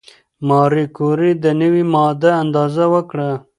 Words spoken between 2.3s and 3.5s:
اندازه وکړه.